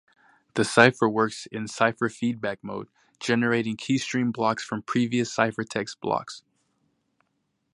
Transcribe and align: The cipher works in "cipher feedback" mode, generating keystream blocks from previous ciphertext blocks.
The 0.55 0.65
cipher 0.65 1.07
works 1.07 1.45
in 1.51 1.67
"cipher 1.67 2.09
feedback" 2.09 2.63
mode, 2.63 2.89
generating 3.19 3.77
keystream 3.77 4.33
blocks 4.33 4.63
from 4.63 4.81
previous 4.81 5.31
ciphertext 5.37 5.99
blocks. 5.99 6.41